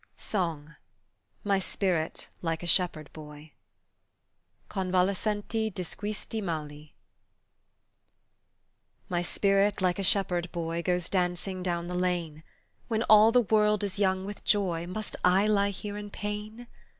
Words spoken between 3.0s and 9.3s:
BOY "Convalescente di squisiti mali" MY